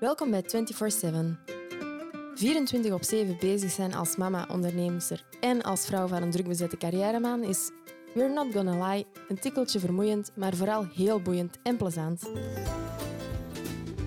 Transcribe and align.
Welkom 0.00 0.30
bij 0.30 0.42
24-7. 0.42 0.46
24 2.34 2.92
op 2.92 3.02
7 3.02 3.36
bezig 3.40 3.70
zijn 3.70 3.94
als 3.94 4.16
mama, 4.16 4.46
onderneemster 4.50 5.24
en 5.40 5.62
als 5.62 5.86
vrouw 5.86 6.06
van 6.06 6.22
een 6.22 6.30
drukbezette 6.30 6.76
carrièreman 6.76 7.42
is, 7.42 7.70
we're 8.14 8.32
not 8.32 8.52
gonna 8.52 8.88
lie, 8.88 9.06
een 9.28 9.38
tikkeltje 9.38 9.78
vermoeiend, 9.78 10.32
maar 10.34 10.54
vooral 10.54 10.86
heel 10.94 11.20
boeiend 11.20 11.58
en 11.62 11.76
plezant. 11.76 12.22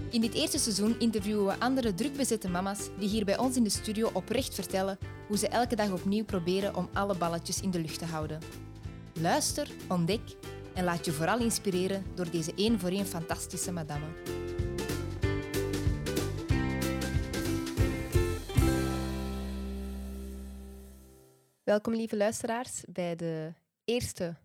In 0.10 0.22
dit 0.22 0.34
eerste 0.34 0.60
seizoen 0.60 1.00
interviewen 1.00 1.46
we 1.46 1.60
andere 1.60 1.94
drukbezette 1.94 2.50
mama's 2.50 2.90
die 3.00 3.10
hier 3.10 3.26
bij 3.26 3.38
ons 3.38 3.56
in 3.56 3.64
de 3.64 3.70
studio 3.70 4.10
oprecht 4.14 4.56
vertellen 4.56 4.98
hoe 5.28 5.38
ze 5.38 5.48
elke 5.48 5.76
dag 5.76 5.92
opnieuw 5.92 6.26
proberen 6.26 6.76
om 6.76 6.90
alle 6.94 7.16
balletjes 7.16 7.62
in 7.62 7.72
de 7.72 7.80
lucht 7.80 8.00
te 8.00 8.06
houden. 8.06 8.40
Luister, 9.22 9.68
ontdek 9.88 10.22
en 10.74 10.84
laat 10.84 11.06
je 11.06 11.12
vooral 11.12 11.40
inspireren 11.40 12.06
door 12.16 12.30
deze 12.32 12.54
één 12.56 12.80
voor 12.80 12.90
één 12.90 13.08
fantastische 13.08 13.72
madame. 13.72 14.06
Welkom 21.70 21.96
lieve 21.96 22.18
luisteraars 22.18 22.84
bij 22.88 23.16
de 23.16 23.54
eerste, 23.84 24.36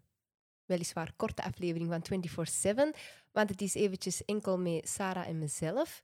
weliswaar 0.65 1.13
korte 1.17 1.43
aflevering 1.43 1.89
van 1.89 2.23
24-7. 2.95 2.99
Want 3.33 3.49
het 3.49 3.61
is 3.61 3.75
eventjes 3.75 4.25
enkel 4.25 4.59
met 4.59 4.89
Sarah 4.89 5.29
en 5.29 5.39
mezelf. 5.39 6.03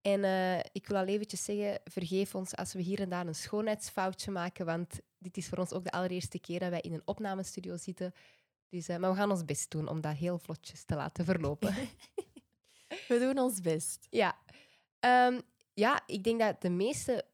En 0.00 0.20
uh, 0.20 0.58
ik 0.58 0.86
wil 0.86 0.96
al 0.96 1.06
eventjes 1.06 1.44
zeggen, 1.44 1.80
vergeef 1.84 2.34
ons 2.34 2.56
als 2.56 2.72
we 2.72 2.80
hier 2.80 3.00
en 3.00 3.08
daar 3.08 3.26
een 3.26 3.34
schoonheidsfoutje 3.34 4.30
maken, 4.30 4.66
want 4.66 5.00
dit 5.18 5.36
is 5.36 5.48
voor 5.48 5.58
ons 5.58 5.72
ook 5.72 5.84
de 5.84 5.90
allereerste 5.90 6.38
keer 6.38 6.58
dat 6.58 6.70
wij 6.70 6.80
in 6.80 6.92
een 6.92 7.02
opnamestudio 7.04 7.76
zitten. 7.76 8.12
Dus, 8.68 8.88
uh, 8.88 8.96
maar 8.96 9.10
we 9.10 9.16
gaan 9.16 9.30
ons 9.30 9.44
best 9.44 9.70
doen 9.70 9.88
om 9.88 10.00
dat 10.00 10.16
heel 10.16 10.38
vlotjes 10.38 10.84
te 10.84 10.94
laten 10.94 11.24
verlopen. 11.24 11.74
we 13.08 13.18
doen 13.18 13.38
ons 13.38 13.60
best. 13.60 14.06
Ja. 14.10 14.38
Um, 15.00 15.40
ja, 15.74 16.02
ik 16.06 16.24
denk 16.24 16.40
dat 16.40 16.60
de 16.60 16.70
meesten 16.70 17.24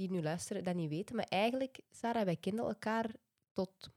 die 0.00 0.10
nu 0.10 0.22
luisteren 0.22 0.64
dat 0.64 0.74
niet 0.74 0.88
weten, 0.88 1.16
maar 1.16 1.26
eigenlijk, 1.28 1.80
Sarah, 1.90 2.24
wij 2.24 2.36
kenden 2.36 2.64
elkaar 2.64 3.10
tot 3.52 3.90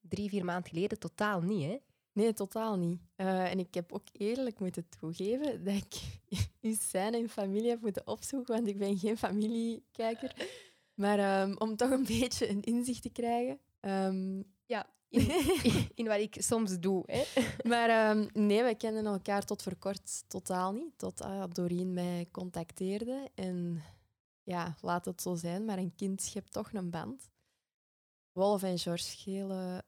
drie, 0.00 0.28
vier 0.28 0.44
maanden 0.44 0.70
geleden 0.70 0.98
totaal 0.98 1.40
niet, 1.40 1.64
hè? 1.64 1.76
Nee, 2.12 2.32
totaal 2.32 2.76
niet. 2.76 3.00
Uh, 3.16 3.50
en 3.50 3.58
ik 3.58 3.74
heb 3.74 3.92
ook 3.92 4.06
eerlijk 4.12 4.58
moeten 4.58 4.88
toegeven 5.00 5.64
dat 5.64 5.74
ik 5.74 5.94
uw 6.60 6.74
zijn 6.80 7.14
en 7.14 7.28
familie 7.28 7.70
heb 7.70 7.80
moeten 7.80 8.06
opzoeken, 8.06 8.54
want 8.54 8.68
ik 8.68 8.78
ben 8.78 8.98
geen 8.98 9.18
familiekijker. 9.18 10.34
Maar 10.94 11.42
um, 11.42 11.56
om 11.58 11.76
toch 11.76 11.90
een 11.90 12.06
beetje 12.06 12.48
een 12.48 12.62
inzicht 12.62 13.02
te 13.02 13.10
krijgen. 13.10 13.58
Um, 13.80 14.44
ja, 14.66 14.86
in, 15.08 15.30
in, 15.94 16.06
wat 16.06 16.18
ik 16.18 16.36
soms 16.38 16.78
doe. 16.80 17.02
Hè. 17.06 17.22
Maar 17.68 18.16
um, 18.16 18.28
nee, 18.32 18.62
we 18.62 18.74
kenden 18.74 19.06
elkaar 19.06 19.44
tot 19.44 19.62
voor 19.62 19.76
kort 19.76 20.24
totaal 20.28 20.72
niet. 20.72 20.92
Tot 20.96 21.20
uh, 21.20 21.44
Doreen 21.52 21.92
mij 21.92 22.28
contacteerde. 22.30 23.28
En 23.34 23.82
ja, 24.48 24.76
laat 24.80 25.04
het 25.04 25.22
zo 25.22 25.34
zijn, 25.34 25.64
maar 25.64 25.78
een 25.78 25.94
kind 25.94 26.22
schept 26.22 26.52
toch 26.52 26.72
een 26.72 26.90
band. 26.90 27.30
Wolf 28.32 28.62
en 28.62 28.78
George 28.78 29.04
schelen 29.04 29.84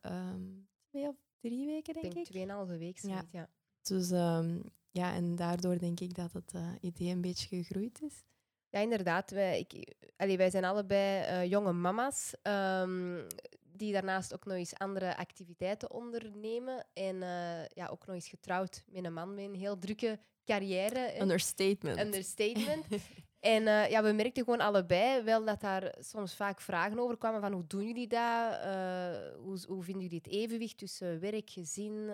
twee 0.89 1.09
of 1.09 1.17
drie 1.41 1.67
weken, 1.67 1.95
denk 1.95 2.07
ik. 2.07 2.13
Denk 2.13 2.27
tweeënhalve 2.27 2.77
week, 2.77 2.99
ja. 2.99 3.25
ja. 3.31 3.49
Dus 3.83 4.11
um, 4.11 4.63
ja, 4.91 5.15
en 5.15 5.37
daardoor 5.37 5.79
denk 5.79 6.01
ik 6.01 6.15
dat 6.15 6.33
het 6.33 6.53
uh, 6.55 6.73
idee 6.81 7.11
een 7.11 7.21
beetje 7.21 7.49
gegroeid 7.49 8.03
is. 8.03 8.25
Ja, 8.69 8.81
inderdaad. 8.81 9.31
Wij, 9.31 9.59
ik, 9.59 9.95
allee, 10.17 10.37
wij 10.37 10.51
zijn 10.51 10.65
allebei 10.65 11.43
uh, 11.43 11.51
jonge 11.51 11.73
mama's. 11.73 12.35
Um, 12.43 13.27
die 13.63 13.93
daarnaast 13.93 14.35
ook 14.35 14.45
nog 14.45 14.57
eens 14.57 14.75
andere 14.75 15.17
activiteiten 15.17 15.91
ondernemen. 15.91 16.87
En 16.93 17.15
uh, 17.17 17.67
ja, 17.67 17.87
ook 17.91 18.07
nog 18.07 18.15
eens 18.15 18.29
getrouwd 18.29 18.85
met 18.87 19.05
een 19.05 19.13
man 19.13 19.35
met 19.35 19.45
een 19.45 19.55
heel 19.55 19.79
drukke 19.79 20.19
carrière. 20.45 21.21
Understatement. 21.21 21.99
Understatement. 21.99 22.87
en 23.41 23.63
uh, 23.63 23.91
ja, 23.91 24.03
we 24.03 24.13
merkten 24.13 24.45
gewoon 24.45 24.61
allebei 24.61 25.23
wel 25.23 25.45
dat 25.45 25.61
daar 25.61 25.95
soms 25.99 26.35
vaak 26.35 26.61
vragen 26.61 26.99
over 26.99 27.19
kwamen 27.19 27.41
van 27.41 27.53
hoe 27.53 27.67
doen 27.67 27.87
jullie 27.87 28.09
dat? 28.09 28.53
Uh, 28.65 29.37
hoe, 29.37 29.59
hoe 29.67 29.83
vinden 29.83 30.03
jullie 30.03 30.21
het 30.23 30.33
evenwicht 30.33 30.79
tussen 30.79 31.21
werk, 31.21 31.51
gezin, 31.51 32.11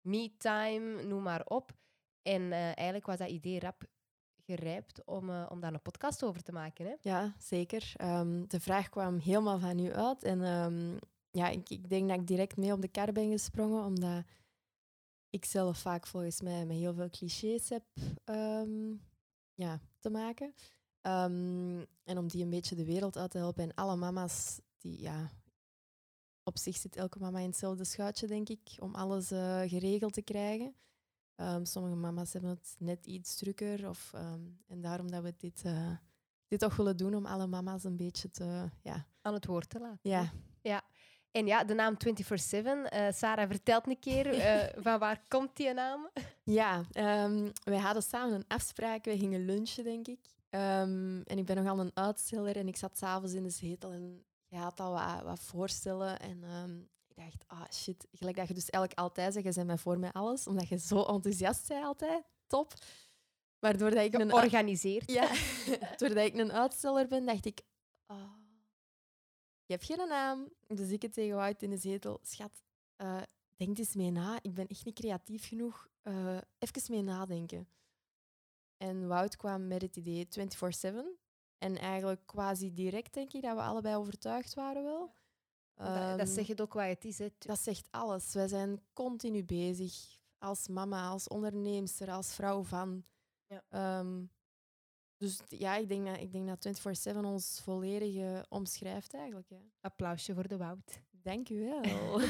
me-time, 0.00 1.02
noem 1.02 1.22
maar 1.22 1.44
op. 1.44 1.72
En 2.22 2.52
eigenlijk 2.52 3.06
was 3.06 3.16
dat 3.16 3.28
idee 3.28 3.60
rap 3.60 3.86
gerijpt 4.48 5.04
om, 5.04 5.30
uh, 5.30 5.46
om 5.48 5.60
daar 5.60 5.72
een 5.72 5.82
podcast 5.82 6.24
over 6.24 6.42
te 6.42 6.52
maken. 6.52 6.86
Hè? 6.86 6.94
Ja, 7.00 7.34
zeker. 7.38 7.92
Um, 8.02 8.48
de 8.48 8.60
vraag 8.60 8.88
kwam 8.88 9.18
helemaal 9.18 9.58
van 9.58 9.78
u 9.78 9.92
uit. 9.92 10.22
En 10.22 10.40
um, 10.40 10.98
ja, 11.30 11.48
ik, 11.48 11.70
ik, 11.70 11.88
denk 11.88 12.08
dat 12.08 12.20
ik 12.20 12.26
direct 12.26 12.56
mee 12.56 12.72
op 12.72 12.80
de 12.80 12.88
kar 12.88 13.12
ben 13.12 13.30
gesprongen, 13.30 13.84
omdat 13.84 14.24
ik 15.30 15.44
zelf 15.44 15.78
vaak 15.78 16.06
volgens 16.06 16.40
mij 16.40 16.66
met 16.66 16.76
heel 16.76 16.94
veel 16.94 17.10
clichés 17.10 17.68
heb 17.68 17.84
um, 18.24 19.00
ja, 19.58 19.80
te 19.98 20.10
maken. 20.10 20.54
en 22.04 22.18
om 22.18 22.28
die 22.28 22.42
een 22.42 22.50
beetje 22.50 22.74
de 22.74 22.84
wereld 22.84 23.16
uit 23.16 23.30
te 23.30 23.38
helpen. 23.38 23.62
En 23.62 23.74
alle 23.74 23.96
mama's 23.96 24.60
die, 24.78 25.00
ja, 25.00 25.30
op 26.42 26.58
zich 26.58 26.76
zit 26.76 26.96
elke 26.96 27.18
mama 27.18 27.38
in 27.38 27.48
hetzelfde 27.48 27.84
schuitje, 27.84 28.26
denk 28.26 28.48
ik, 28.48 28.76
om 28.78 28.94
alles 28.94 29.32
uh, 29.32 29.60
geregeld 29.60 30.12
te 30.12 30.22
krijgen. 30.22 30.74
Um, 31.36 31.64
sommige 31.64 31.94
mama's 31.94 32.32
hebben 32.32 32.50
het 32.50 32.76
net 32.78 33.06
iets 33.06 33.36
drukker. 33.36 33.88
Of, 33.88 34.12
um, 34.14 34.58
en 34.66 34.80
daarom 34.80 35.10
dat 35.10 35.22
we 35.22 35.34
dit, 35.36 35.62
uh, 35.66 35.96
dit 36.46 36.60
toch 36.60 36.76
willen 36.76 36.96
doen 36.96 37.14
om 37.14 37.26
alle 37.26 37.46
mama's 37.46 37.84
een 37.84 37.96
beetje 37.96 38.30
te... 38.30 38.70
Ja. 38.82 39.06
Aan 39.20 39.34
het 39.34 39.46
woord 39.46 39.68
te 39.68 39.78
laten. 39.78 40.10
Ja. 40.10 40.32
ja. 40.60 40.82
En 41.30 41.46
ja, 41.46 41.64
de 41.64 41.74
naam 41.74 41.94
24-7. 41.94 41.96
Uh, 42.04 43.06
Sarah 43.10 43.48
vertelt 43.48 43.86
een 43.86 43.98
keer, 43.98 44.34
uh, 44.34 44.64
van 44.84 44.98
waar 44.98 45.24
komt 45.28 45.56
die 45.56 45.72
naam? 45.72 46.08
Ja, 46.42 46.84
um, 47.24 47.52
wij 47.64 47.78
hadden 47.78 48.02
samen 48.02 48.34
een 48.34 48.48
afspraak. 48.48 49.04
We 49.04 49.18
gingen 49.18 49.44
lunchen, 49.44 49.84
denk 49.84 50.06
ik. 50.06 50.20
en 50.50 51.24
ik 51.26 51.44
ben 51.44 51.56
nogal 51.56 51.80
een 51.80 51.90
uitsteller 51.94 52.56
en 52.56 52.68
ik 52.68 52.76
zat 52.76 52.98
s'avonds 52.98 53.32
in 53.32 53.42
de 53.42 53.50
zetel 53.50 53.92
en 53.92 54.24
je 54.48 54.56
had 54.56 54.80
al 54.80 54.92
wat, 54.92 55.22
wat 55.22 55.40
voorstellen. 55.40 56.20
En 56.20 56.44
dacht, 57.18 57.44
ah 57.46 57.60
oh 57.60 57.66
shit, 57.72 58.06
gelijk 58.12 58.36
dat 58.36 58.48
je 58.48 58.54
dus 58.54 58.70
eigenlijk 58.70 59.00
altijd 59.00 59.32
zegt, 59.32 59.46
je 59.46 59.52
bent 59.52 59.66
mij 59.66 59.78
voor 59.78 59.98
mij 59.98 60.12
alles, 60.12 60.46
omdat 60.46 60.68
je 60.68 60.78
zo 60.78 61.02
enthousiast 61.02 61.68
bent 61.68 61.84
altijd. 61.84 62.22
Top. 62.46 62.74
Maar 63.58 63.76
doordat 63.76 64.04
ik 64.04 64.14
een... 64.14 64.30
Georganiseerd. 64.30 65.10
Ja. 65.10 65.28
doordat 66.00 66.24
ik 66.24 66.34
een 66.34 66.52
uitsteller 66.52 67.06
ben, 67.06 67.26
dacht 67.26 67.46
ik, 67.46 67.60
oh, 68.06 68.32
je 69.68 69.74
hebt 69.74 69.84
geen 69.84 70.08
naam. 70.08 70.48
Dus 70.66 70.90
ik 70.90 71.02
het 71.02 71.12
tegen 71.12 71.36
Wout 71.36 71.62
in 71.62 71.70
de 71.70 71.76
zetel, 71.76 72.18
schat, 72.22 72.62
uh, 72.96 73.22
denk 73.56 73.78
eens 73.78 73.94
mee 73.94 74.10
na. 74.10 74.38
Ik 74.42 74.54
ben 74.54 74.66
echt 74.66 74.84
niet 74.84 74.94
creatief 74.94 75.48
genoeg. 75.48 75.88
Uh, 76.02 76.38
even 76.58 76.92
mee 76.92 77.02
nadenken. 77.02 77.68
En 78.76 79.08
Wout 79.08 79.36
kwam 79.36 79.66
met 79.66 79.82
het 79.82 79.96
idee 79.96 80.28
24-7. 80.28 80.94
En 81.58 81.78
eigenlijk 81.78 82.26
quasi 82.26 82.72
direct 82.72 83.14
denk 83.14 83.32
ik 83.32 83.42
dat 83.42 83.54
we 83.54 83.62
allebei 83.62 83.96
overtuigd 83.96 84.54
waren 84.54 84.84
wel. 84.84 85.14
Dat, 85.74 86.18
dat 86.18 86.28
zegt 86.28 86.60
ook 86.60 86.72
wat 86.72 86.86
het 86.86 87.04
is. 87.04 87.18
Hè. 87.18 87.28
Dat 87.38 87.58
zegt 87.58 87.88
alles. 87.90 88.32
Wij 88.32 88.48
zijn 88.48 88.82
continu 88.92 89.44
bezig. 89.44 90.18
Als 90.38 90.68
mama, 90.68 91.08
als 91.08 91.28
onderneemster, 91.28 92.10
als 92.10 92.34
vrouw 92.34 92.62
van. 92.62 93.04
Ja. 93.46 93.98
Um, 94.00 94.30
dus 95.18 95.40
ja, 95.48 95.76
ik 95.76 95.88
denk 95.88 96.06
dat, 96.06 96.20
ik 96.20 96.32
denk 96.32 96.46
dat 96.46 97.14
24-7 97.14 97.18
ons 97.24 97.60
volledig 97.64 98.44
omschrijft 98.48 99.14
eigenlijk. 99.14 99.48
Ja. 99.48 99.60
Applausje 99.80 100.34
voor 100.34 100.48
de 100.48 100.56
Wout. 100.56 101.00
Dank 101.10 101.48
u 101.48 101.64
wel. 101.64 102.20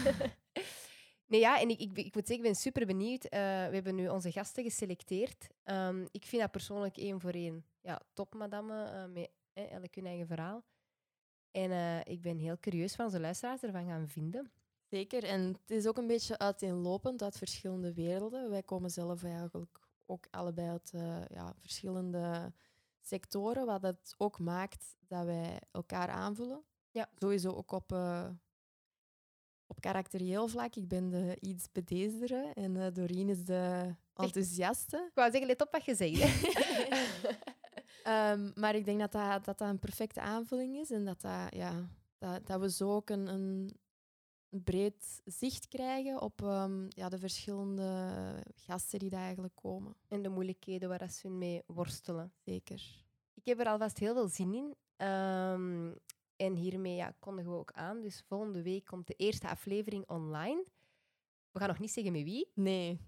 nee, 1.30 1.40
ja, 1.40 1.60
en 1.60 1.68
ik, 1.68 1.80
ik, 1.80 1.96
ik 1.96 2.14
moet 2.14 2.26
zeggen, 2.26 2.36
ik 2.36 2.42
ben 2.42 2.54
super 2.54 2.86
benieuwd. 2.86 3.24
Uh, 3.24 3.30
we 3.30 3.74
hebben 3.74 3.94
nu 3.94 4.08
onze 4.08 4.32
gasten 4.32 4.64
geselecteerd. 4.64 5.48
Um, 5.64 6.06
ik 6.10 6.24
vind 6.24 6.42
dat 6.42 6.50
persoonlijk 6.50 6.96
één 6.96 7.20
voor 7.20 7.30
één 7.30 7.64
ja, 7.80 8.00
top, 8.12 8.34
madame, 8.34 8.92
uh, 8.92 9.14
met 9.14 9.30
eh, 9.52 9.72
elk 9.72 9.94
hun 9.94 10.06
eigen 10.06 10.26
verhaal. 10.26 10.64
En 11.50 11.70
uh, 11.70 12.00
ik 12.04 12.20
ben 12.20 12.38
heel 12.38 12.58
curieus 12.58 12.94
van 12.94 13.04
onze 13.04 13.20
luisteraars 13.20 13.62
ervan 13.62 13.86
gaan 13.86 14.08
vinden. 14.08 14.52
Zeker, 14.84 15.24
en 15.24 15.40
het 15.40 15.70
is 15.70 15.86
ook 15.86 15.96
een 15.96 16.06
beetje 16.06 16.38
uiteenlopend 16.38 17.22
uit 17.22 17.38
verschillende 17.38 17.94
werelden. 17.94 18.50
Wij 18.50 18.62
komen 18.62 18.90
zelf 18.90 19.22
eigenlijk 19.22 19.80
ook 20.06 20.26
allebei 20.30 20.68
uit 20.68 20.92
uh, 20.94 21.24
ja, 21.28 21.54
verschillende 21.58 22.52
sectoren, 23.08 23.66
wat 23.66 23.82
het 23.82 24.14
ook 24.16 24.38
maakt 24.38 24.96
dat 25.06 25.24
wij 25.24 25.60
elkaar 25.70 26.08
aanvullen. 26.08 26.64
Ja. 26.90 27.08
Sowieso 27.18 27.50
ook 27.50 27.72
op, 27.72 27.92
uh, 27.92 28.28
op 29.66 29.80
karakterieel 29.80 30.48
vlak. 30.48 30.74
Ik 30.74 30.88
ben 30.88 31.08
de 31.08 31.36
iets 31.40 31.72
bedeesdere 31.72 32.50
en 32.54 32.74
uh, 32.74 32.86
Doreen 32.92 33.28
is 33.28 33.44
de 33.44 33.94
enthousiaste. 34.14 34.96
Ik 34.96 35.14
wou 35.14 35.30
zeggen, 35.30 35.48
let 35.48 35.62
op 35.62 35.70
wat 35.70 35.84
je 35.84 35.94
zegt. 35.94 36.56
Um, 38.06 38.52
maar 38.62 38.74
ik 38.74 38.84
denk 38.84 39.00
dat 39.00 39.12
dat, 39.12 39.44
dat 39.44 39.58
dat 39.58 39.68
een 39.68 39.78
perfecte 39.78 40.20
aanvulling 40.20 40.76
is 40.76 40.90
en 40.90 41.04
dat, 41.04 41.20
dat, 41.20 41.54
ja, 41.54 41.88
dat, 42.18 42.46
dat 42.46 42.60
we 42.60 42.70
zo 42.70 42.94
ook 42.94 43.10
een, 43.10 43.26
een 43.26 43.76
breed 44.50 45.20
zicht 45.24 45.68
krijgen 45.68 46.20
op 46.20 46.40
um, 46.40 46.86
ja, 46.88 47.08
de 47.08 47.18
verschillende 47.18 48.12
gasten 48.54 48.98
die 48.98 49.10
daar 49.10 49.22
eigenlijk 49.24 49.54
komen. 49.54 49.94
En 50.08 50.22
de 50.22 50.28
moeilijkheden 50.28 50.88
waar 50.88 51.10
ze 51.10 51.28
mee 51.28 51.62
worstelen. 51.66 52.32
Zeker. 52.44 53.04
Ik 53.34 53.44
heb 53.44 53.60
er 53.60 53.66
alvast 53.66 53.98
heel 53.98 54.14
veel 54.14 54.28
zin 54.28 54.54
in. 54.54 54.74
Um, 55.06 55.96
en 56.36 56.54
hiermee 56.54 56.94
ja, 56.94 57.14
kondigen 57.18 57.50
we 57.50 57.58
ook 57.58 57.72
aan. 57.72 58.00
Dus 58.00 58.24
volgende 58.26 58.62
week 58.62 58.84
komt 58.84 59.06
de 59.06 59.14
eerste 59.14 59.48
aflevering 59.48 60.08
online. 60.08 60.64
We 61.50 61.58
gaan 61.58 61.68
nog 61.68 61.78
niet 61.78 61.92
zeggen 61.92 62.12
met 62.12 62.22
wie. 62.22 62.50
Nee. 62.54 63.00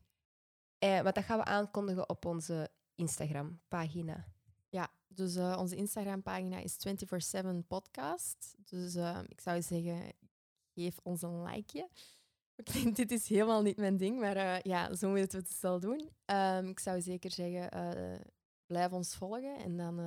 Eh, 0.79 1.03
maar 1.03 1.13
dat 1.13 1.25
gaan 1.25 1.39
we 1.39 1.45
aankondigen 1.45 2.09
op 2.09 2.25
onze 2.25 2.71
Instagram-pagina. 2.95 4.27
Ja, 4.69 4.91
dus 5.09 5.37
uh, 5.37 5.57
onze 5.59 5.77
Instagram-pagina 5.77 6.59
is 6.59 6.77
24-7 7.45 7.67
podcast. 7.67 8.55
Dus 8.59 8.97
uh, 8.97 9.19
ik 9.27 9.41
zou 9.41 9.63
zeggen, 9.63 10.13
geef 10.83 10.99
ons 11.03 11.23
een 11.23 11.43
likeje. 11.43 11.89
Dit 12.95 13.11
is 13.11 13.29
helemaal 13.29 13.63
niet 13.63 13.77
mijn 13.77 13.97
ding, 13.97 14.21
maar 14.21 14.37
uh, 14.37 14.61
ja, 14.61 14.95
zo 14.95 15.09
moeten 15.09 15.31
we 15.31 15.37
het 15.37 15.49
dus 15.49 15.61
wel 15.61 15.81
doen. 15.81 16.11
Um, 16.27 16.69
ik 16.69 16.79
zou 16.79 17.01
zeker 17.01 17.31
zeggen, 17.31 17.71
blijf 18.67 18.93
ons 18.93 19.15
volgen 19.15 19.57
en 19.57 19.77
dan 19.77 20.01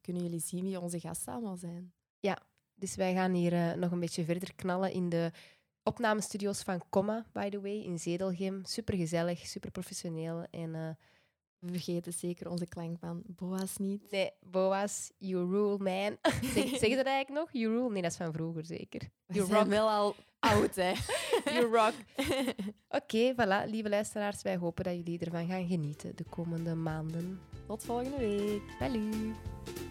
kunnen 0.00 0.22
jullie 0.22 0.40
zien 0.40 0.64
wie 0.64 0.80
onze 0.80 1.00
gasten 1.00 1.32
allemaal 1.32 1.56
zijn. 1.56 1.92
Ja, 2.20 2.38
dus 2.74 2.94
wij 2.94 3.14
gaan 3.14 3.32
hier 3.32 3.78
nog 3.78 3.90
een 3.90 4.00
beetje 4.00 4.24
verder 4.24 4.54
knallen 4.54 4.92
in 4.92 5.08
de 5.08 5.30
opnamestudio's 5.82 6.62
van 6.62 6.82
Comma, 6.88 7.26
by 7.32 7.48
the 7.48 7.60
way, 7.60 7.82
in 7.82 7.98
Zedelgem. 7.98 8.64
Super 8.64 8.96
gezellig, 8.96 9.46
super 9.46 9.70
professioneel 9.70 10.46
en 10.50 10.98
we 11.58 11.68
vergeten 11.68 12.12
zeker 12.12 12.50
onze 12.50 12.66
klankman 12.66 13.22
Boas 13.26 13.76
niet. 13.76 14.10
Nee, 14.10 14.30
Boas, 14.40 15.12
you 15.18 15.50
rule, 15.50 15.78
man. 15.78 16.16
zeg, 16.54 16.68
zeg 16.68 16.88
je 16.88 16.96
dat 16.96 17.06
eigenlijk 17.06 17.28
nog? 17.28 17.48
You 17.52 17.72
rule? 17.74 17.90
Nee, 17.90 18.02
dat 18.02 18.10
is 18.10 18.16
van 18.16 18.32
vroeger 18.32 18.64
zeker. 18.64 19.08
You 19.26 19.52
rock. 19.52 19.66
wel 19.66 19.88
al 19.88 20.14
oud, 20.38 20.74
hè. 20.74 20.92
you 21.44 21.76
rock. 21.76 21.92
Oké, 22.88 23.32
okay, 23.32 23.32
voilà. 23.32 23.70
Lieve 23.70 23.88
luisteraars, 23.88 24.42
wij 24.42 24.56
hopen 24.56 24.84
dat 24.84 24.94
jullie 24.94 25.18
ervan 25.18 25.46
gaan 25.46 25.66
genieten 25.66 26.16
de 26.16 26.24
komende 26.24 26.74
maanden. 26.74 27.40
Tot 27.66 27.84
volgende 27.84 28.18
week. 28.18 28.62
Salut. 28.78 29.87